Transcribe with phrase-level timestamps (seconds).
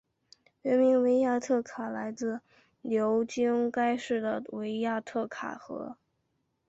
[0.63, 2.41] 原名维亚特卡来自
[2.81, 5.95] 流经该市的维亚特卡河。